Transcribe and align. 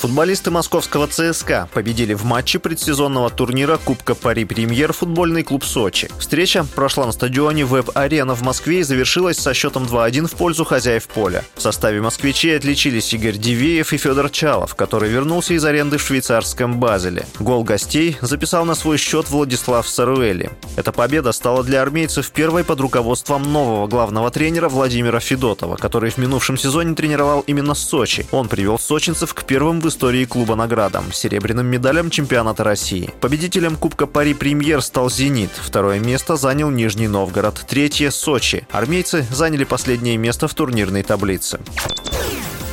Футболисты 0.00 0.50
московского 0.50 1.08
ЦСКА 1.08 1.68
победили 1.74 2.14
в 2.14 2.24
матче 2.24 2.58
предсезонного 2.58 3.28
турнира 3.28 3.76
Кубка 3.76 4.14
Пари 4.14 4.46
Премьер 4.46 4.94
футбольный 4.94 5.42
клуб 5.42 5.62
Сочи. 5.62 6.08
Встреча 6.18 6.64
прошла 6.74 7.04
на 7.04 7.12
стадионе 7.12 7.66
ВЭБ-Арена 7.66 8.34
в 8.34 8.40
Москве 8.40 8.80
и 8.80 8.82
завершилась 8.82 9.36
со 9.36 9.52
счетом 9.52 9.84
2-1 9.84 10.26
в 10.26 10.36
пользу 10.36 10.64
хозяев 10.64 11.06
поля. 11.06 11.44
В 11.54 11.60
составе 11.60 12.00
москвичей 12.00 12.56
отличились 12.56 13.12
Игорь 13.12 13.36
Дивеев 13.36 13.92
и 13.92 13.98
Федор 13.98 14.30
Чалов, 14.30 14.74
который 14.74 15.10
вернулся 15.10 15.52
из 15.52 15.62
аренды 15.66 15.98
в 15.98 16.02
швейцарском 16.02 16.80
Базеле. 16.80 17.26
Гол 17.38 17.62
гостей 17.62 18.16
записал 18.22 18.64
на 18.64 18.74
свой 18.74 18.96
счет 18.96 19.28
Владислав 19.28 19.86
Сарвели. 19.86 20.50
Эта 20.76 20.92
победа 20.92 21.32
стала 21.32 21.62
для 21.62 21.82
армейцев 21.82 22.30
первой 22.30 22.64
под 22.64 22.80
руководством 22.80 23.42
нового 23.52 23.86
главного 23.86 24.30
тренера 24.30 24.70
Владимира 24.70 25.20
Федотова, 25.20 25.76
который 25.76 26.10
в 26.10 26.16
минувшем 26.16 26.56
сезоне 26.56 26.94
тренировал 26.94 27.40
именно 27.40 27.74
Сочи. 27.74 28.26
Он 28.30 28.48
привел 28.48 28.78
сочинцев 28.78 29.34
к 29.34 29.44
первым 29.44 29.82
в 29.82 29.89
истории 29.90 30.24
клуба 30.24 30.54
наградам– 30.56 31.12
серебряным 31.12 31.66
медалям 31.66 32.08
чемпионата 32.08 32.64
России. 32.64 33.10
Победителем 33.20 33.76
Кубка 33.76 34.06
Пари 34.06 34.32
Премьер 34.32 34.80
стал 34.80 35.10
«Зенит». 35.10 35.50
Второе 35.54 35.98
место 35.98 36.36
занял 36.36 36.70
Нижний 36.70 37.08
Новгород. 37.08 37.66
Третье– 37.68 38.10
Сочи. 38.10 38.66
Армейцы 38.70 39.26
заняли 39.30 39.64
последнее 39.64 40.16
место 40.16 40.48
в 40.48 40.54
турнирной 40.54 41.02
таблице. 41.02 41.60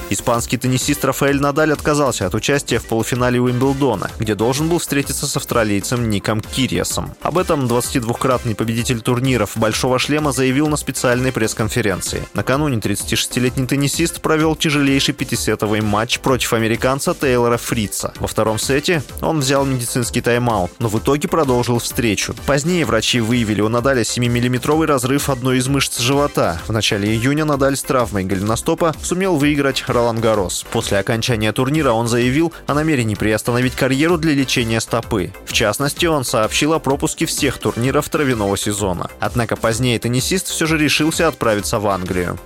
Испанский 0.10 0.58
теннисист 0.58 1.04
Рафаэль 1.04 1.42
Надаль 1.42 1.74
отказался 1.74 2.26
от 2.26 2.36
участия 2.36 2.80
в 2.80 2.86
полуфинале 2.86 3.42
Уимблдона, 3.42 4.10
где 4.20 4.36
должен 4.36 4.70
был 4.70 4.80
встретиться 4.80 5.28
с 5.28 5.36
австралийцем 5.36 6.10
Ником 6.10 6.42
Кириасом. 6.42 7.14
Об 7.22 7.38
этом 7.38 7.66
22-кратный 7.66 8.56
победитель 8.56 9.02
турниров 9.02 9.58
«Большого 9.58 10.00
шлема» 10.00 10.32
заявил 10.32 10.68
на 10.68 10.78
специальной 10.78 11.32
пресс-конференции. 11.32 12.24
Накануне 12.34 12.78
36-летний 12.78 13.68
теннисист 13.68 14.22
провел 14.22 14.56
тяжелейший 14.56 15.14
пятисетовый 15.14 15.82
матч 15.82 16.20
против 16.20 16.54
американца 16.54 17.14
Тейлора 17.14 17.58
Фрица. 17.58 18.14
Во 18.20 18.28
втором 18.28 18.60
сете 18.60 19.04
он 19.22 19.40
взял 19.40 19.66
медицинский 19.66 20.22
тайм-аут, 20.22 20.72
но 20.80 20.88
в 20.88 21.00
итоге 21.00 21.28
продолжил 21.28 21.80
встречу. 21.80 22.34
Позднее 22.46 22.86
врачи 22.86 23.20
выявили 23.20 23.62
у 23.62 23.70
Надаля 23.70 24.04
7-миллиметровый 24.04 24.88
разрыв 24.88 25.30
одной 25.30 25.58
из 25.58 25.68
мышц 25.68 26.00
живота. 26.00 26.62
В 26.68 26.72
начале 26.72 27.10
июня 27.10 27.44
Надаль 27.44 27.76
с 27.76 27.84
травмой 27.84 28.24
голеностопа 28.24 28.96
сумел 29.02 29.36
выиграть 29.36 29.82
Ролан 29.98 30.22
Гарос. 30.22 30.64
После 30.72 31.00
окончания 31.00 31.52
турнира 31.52 31.92
он 31.92 32.08
заявил 32.08 32.54
о 32.68 32.76
намерении 32.76 33.16
приостановить 33.16 33.76
карьеру 33.76 34.20
для 34.20 34.34
лечения 34.34 34.80
стопы. 34.80 35.34
В 35.44 35.54
частности, 35.54 36.06
он 36.06 36.24
сообщил 36.24 36.74
о 36.74 36.80
пропуске 36.80 37.26
всех 37.26 37.58
турниров 37.58 38.08
травяного 38.08 38.58
сезона. 38.58 39.10
Однако 39.20 39.56
позднее 39.56 39.98
теннисист 39.98 40.50
все 40.50 40.68
же 40.68 40.78
решился 40.78 41.28
отправиться 41.28 41.80
в 41.80 41.88
Англию. 41.88 42.38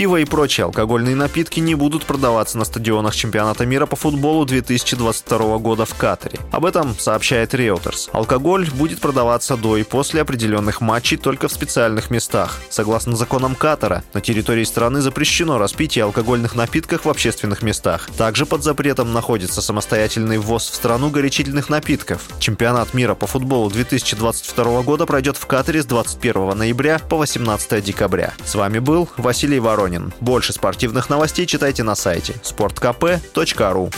Пиво 0.00 0.16
и 0.16 0.24
прочие 0.24 0.64
алкогольные 0.64 1.14
напитки 1.14 1.60
не 1.60 1.74
будут 1.74 2.06
продаваться 2.06 2.56
на 2.56 2.64
стадионах 2.64 3.14
чемпионата 3.14 3.66
мира 3.66 3.84
по 3.84 3.96
футболу 3.96 4.46
2022 4.46 5.58
года 5.58 5.84
в 5.84 5.94
Катаре. 5.94 6.38
Об 6.52 6.64
этом 6.64 6.98
сообщает 6.98 7.52
Reuters. 7.52 8.08
Алкоголь 8.12 8.70
будет 8.70 9.00
продаваться 9.00 9.58
до 9.58 9.76
и 9.76 9.82
после 9.82 10.22
определенных 10.22 10.80
матчей 10.80 11.18
только 11.18 11.48
в 11.48 11.52
специальных 11.52 12.08
местах. 12.08 12.60
Согласно 12.70 13.14
законам 13.14 13.54
Катара, 13.54 14.02
на 14.14 14.22
территории 14.22 14.64
страны 14.64 15.02
запрещено 15.02 15.58
распитие 15.58 16.04
алкогольных 16.04 16.54
напитков 16.54 17.04
в 17.04 17.10
общественных 17.10 17.60
местах. 17.60 18.08
Также 18.16 18.46
под 18.46 18.64
запретом 18.64 19.12
находится 19.12 19.60
самостоятельный 19.60 20.38
ввоз 20.38 20.70
в 20.70 20.74
страну 20.76 21.10
горячительных 21.10 21.68
напитков. 21.68 22.22
Чемпионат 22.38 22.94
мира 22.94 23.14
по 23.14 23.26
футболу 23.26 23.68
2022 23.68 24.80
года 24.80 25.04
пройдет 25.04 25.36
в 25.36 25.44
Катаре 25.44 25.82
с 25.82 25.84
21 25.84 26.56
ноября 26.56 27.00
по 27.00 27.18
18 27.18 27.84
декабря. 27.84 28.32
С 28.46 28.54
вами 28.54 28.78
был 28.78 29.06
Василий 29.18 29.60
Воронин. 29.60 29.89
Воронин. 29.90 30.12
Больше 30.20 30.52
спортивных 30.52 31.10
новостей 31.10 31.46
читайте 31.46 31.82
на 31.82 31.94
сайте 31.94 32.34
sportkp.ru 32.44 33.92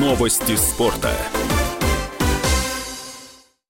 Новости 0.00 0.56
спорта. 0.56 1.10